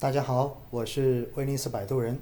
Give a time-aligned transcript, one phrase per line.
[0.00, 2.18] 大家好，我是威尼斯摆渡人。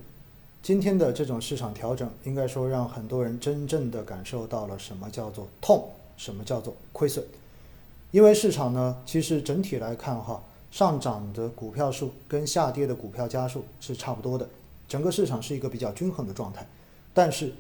[0.61, 7.25] 今天的这种市场调整，应该说让很多人真正的感受到了什么叫做痛，什么叫做亏损。
[8.11, 14.48] 因为市场呢，其实整体来看哈，上涨的股票数跟下跌的股票家数是差不多的，
[14.88, 16.66] 整个市场是一个比较均衡的状态。
[17.14, 17.52] 但是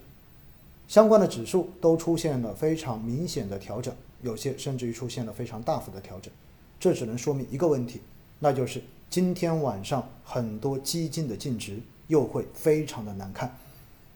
[0.88, 6.34] 相关的指数都出现了非常明显的调整，有些甚至于出现了非常大幅的调整。
[6.80, 8.00] 这只能说明一个问题，
[8.38, 13.56] 那就是今天晚上很多基金的净值又会非常的难看，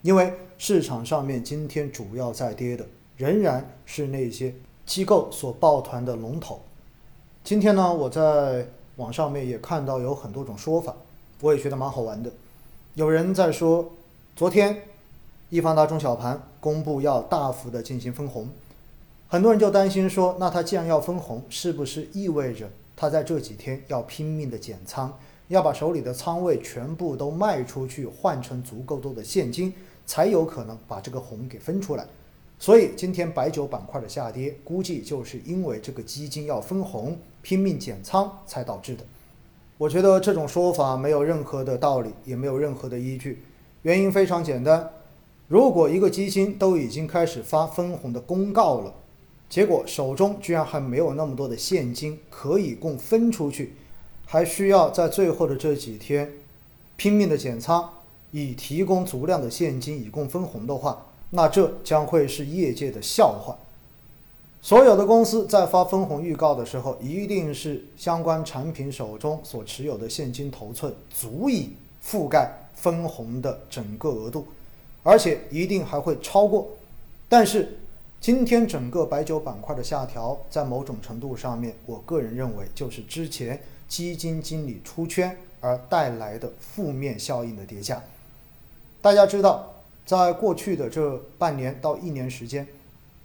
[0.03, 4.55] 因为市场上面今天主要在跌的仍然是那些
[4.87, 6.61] 机构所抱团的龙头。
[7.45, 8.67] 今天呢，我在
[8.97, 10.95] 网上面也看到有很多种说法，
[11.41, 12.31] 我也觉得蛮好玩的。
[12.95, 13.91] 有人在说，
[14.37, 14.83] 昨天
[15.49, 18.49] 易方达中小盘公布要大幅的进行分红。
[19.29, 22.71] 很多人就担心说，那它既然要分红，是不是意味着
[23.03, 25.13] 他在这几天要拼命的减仓，
[25.49, 29.75] 要把手里的仓位全部都卖出去，换成足够多的现金，
[30.07, 32.07] 才有可能把这个红给分出来？
[32.61, 39.05] 所以今天白酒板块的下跌，估计就是因为这个基金要分红，拼命减仓才导致的。
[39.79, 43.43] 我觉得这种说法没有任何的道理，也没有任何的依据。
[43.83, 44.89] 原因非常简单，
[45.49, 48.95] 如果一个基金都已经开始发分红的公告了，
[49.53, 53.75] 结果手中居然还没有那么多的现金可以供分出去，
[54.25, 56.33] 还需要在最后的这几天
[56.97, 57.87] 拼命的减仓，
[58.31, 63.59] 以提供足量的现金以供分红的话，那这将会是业界的笑话。
[64.63, 71.73] 所有的公司在发分红预告的时候，一定是相关产品手中所持有的现金头寸足以
[72.03, 74.47] 覆盖分红的整个额度，
[75.03, 76.71] 而且一定还会超过。
[77.29, 77.81] 但是，
[78.23, 88.01] 今天整个白酒板块的下调，在某种程度上面，我个人认为就是之前基金经理出圈而带来的负面效应的叠加。
[89.01, 89.75] 大家知道，
[90.07, 92.65] 在过去的这半年到一年时间，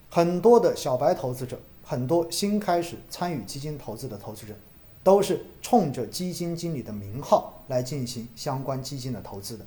[0.09, 4.55] 很多的小白投资者，很多新开始参与基金投资的投资者，
[5.03, 9.65] 都是冲着基金经理的名号来进行相关基金的投资的，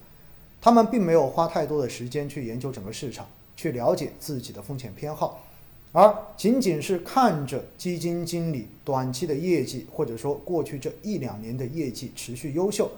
[0.60, 3.28] 他们并没有花太多的时间去研究整个市场。
[3.60, 5.44] 去了解自己的风险偏好，
[5.92, 12.90] 而仅仅是看着基金经理短期的业绩，或者说过去这一两年的业绩持续优秀，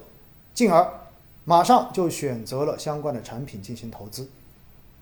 [0.53, 0.89] 进而
[1.43, 4.29] 马上就选择了相关的产品进行投资。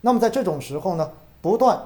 [0.02, 1.12] 那么在这种时候呢，
[1.44, 1.80] 不断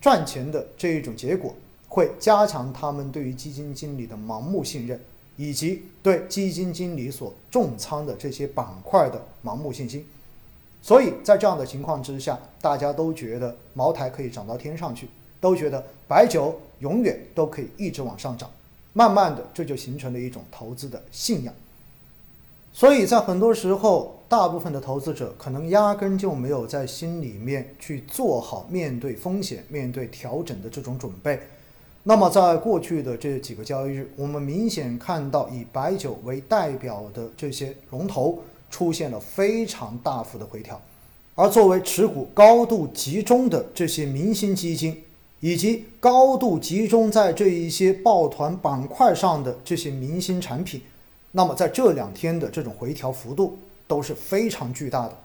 [0.00, 1.54] 赚钱的这一种结果，
[1.88, 4.98] 会加强他们对于基金经理的盲目信任，
[5.36, 10.06] 以及对基金经理所重仓的这些板块的盲目信心。
[10.80, 15.08] 所以在这样的情况之下，大家都觉得茅台可以涨到天上去，
[15.40, 18.48] 都觉得白酒永远都可以一直往上涨。
[18.92, 21.52] 慢慢的，这就形成了一种投资的信仰。
[22.72, 31.40] 所以在很多时候，大部分的投资者可能压根就没有在心里面去做好面对风险、面对调整的这种准备。
[32.04, 38.38] 那么在过去的这几个交易日，我们明显看到以白酒为代表的这些龙头。
[38.70, 40.80] 出现了非常大幅的回调，
[41.34, 45.02] 而作为持股高度集中的这些明星基金，
[45.40, 50.80] 以及高度集中在这一些抱团板块上的这些明星产品，
[51.32, 55.16] 那么在这两天的这种回调幅度都是非常巨大的，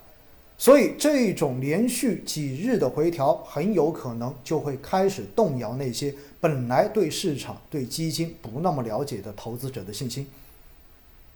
[0.56, 10.26] 所以这种连续几日的回调很有可能就会开始动摇那些本来对市场、对基金不那么了解的投资者的信心。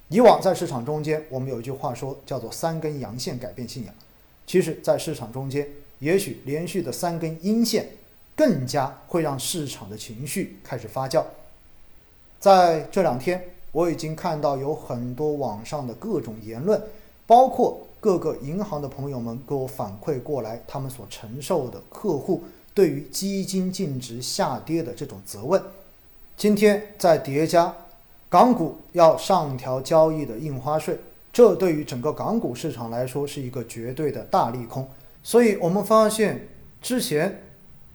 [0.09, 3.93] 以往在市场中间，我们有一句话说，叫做“三根阳线改变信仰”。
[4.47, 5.69] 其实，在市场中间，
[5.99, 7.89] 也许连续的三根阴线，
[8.37, 11.25] 更加会让市场的情绪开始发酵。
[12.39, 16.81] 在这两天，我已经看到有很多网上的各种言论，
[17.27, 25.61] 包括各个银行的朋友们给我反馈过来，他们所承受的客户对于基金净值下跌的这种责问。
[26.37, 27.75] 今天在叠加。
[28.29, 30.99] 港股要上调交易的印花税，
[31.33, 34.89] 这对于整个港股市场来说是一个绝对的大利空。
[35.23, 36.49] 所以，我们发现
[36.83, 37.43] 之前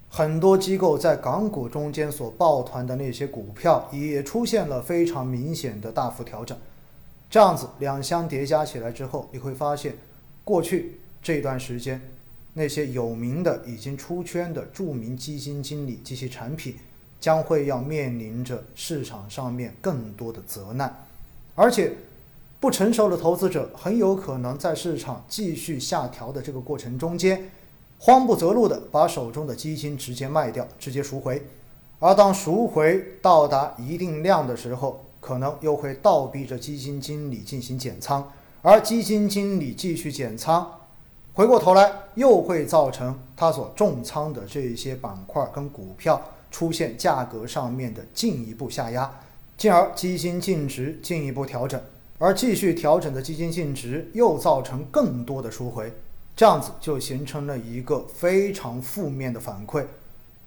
[0.09, 6.57] 很多机构在港股中间所抱团的那些股票，也出现了非常明显的大幅调整。
[7.29, 9.95] 这样子两相叠加起来之后，你会发现，
[10.44, 12.01] 过去这段时间
[12.53, 16.75] 那些有名的、已经出圈的著名基金经理及其产品。
[17.21, 21.06] 将会要面临着市场上面更多的责难，
[21.56, 21.94] 而且
[22.59, 27.51] 不成熟的投资者很有可能在市场继续下调的这个过程中间，
[28.00, 31.45] 慌不择路的把手中的基金直接卖掉，直接赎回。
[32.00, 38.31] 而当赎回到达一定量的时候，可能又会倒逼着基金经理进行减仓，
[38.63, 40.79] 而基金经理继续减仓，
[41.35, 46.19] 回过头来又会造成他所重仓的这些板块跟股票
[46.51, 49.12] 出现价格上面的进一步下压，
[49.57, 51.81] 进而基金净值进一步调整，
[52.19, 55.92] 而继续调整的基金净值又造成更多的赎回，
[56.36, 59.86] 这样子就形成了一个非常负面的反馈，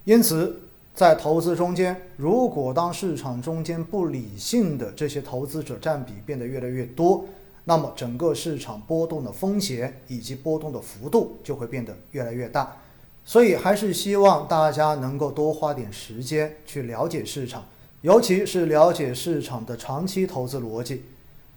[0.04, 0.60] 因此。
[0.94, 7.24] 在投资中间，如果当市场中间不理性的这些投资者占比变得越来越多，
[7.64, 12.76] 那么整个市场波动的风险以及波动的幅度就会变得越来越大。
[13.24, 17.64] 所以还是希望大家能够多花点时间去了解市场，
[18.02, 21.04] 尤其是了解市场的长期投资逻辑。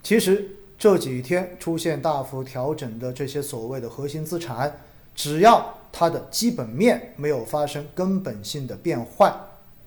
[0.01, 4.79] 其实这几天出现大幅调整的这些所谓的核心资产。
[5.13, 9.33] 只要它的基本面没有发生根本性的变坏，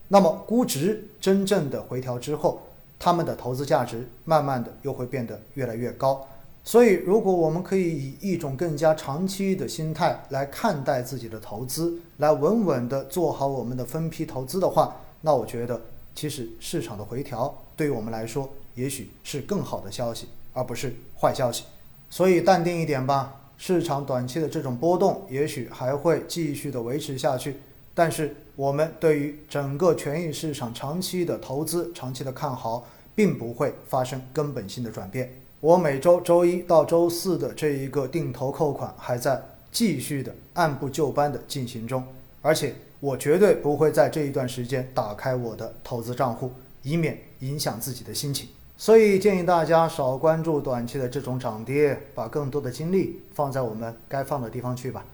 [0.09, 2.61] 那么估值真正的回调之后，
[2.99, 6.27] 他们的投资价值慢慢的又会变得越来越高。
[6.63, 15.81] 所以，如果我们可以以一种更加长期的心态来看待自己的投资，来稳稳的做好我们的分批投资的话，那我觉得
[16.15, 21.65] 其实市场的回调对于我们来说，也许是更好的消息，而不是坏消息。
[22.11, 23.37] 所以淡定一点吧。
[23.57, 27.57] 市场短期的这种波动，也许还会继续的维持下去，
[27.95, 35.31] 但是我们对于整个权益市场长期的投资、长期的看好，并不会发生根本性的转变。
[35.61, 42.03] 我每周周一到周四的这一个定投扣款还在继续的按部就班的进行中，
[42.41, 46.51] 而且我绝对不会在这一段时间打开我的投资账户，
[46.83, 48.49] 以免影响自己的心情。
[48.79, 55.05] 所以建议大家少关注短期的这种涨跌，把更多的精力放在我们该放的地方去吧。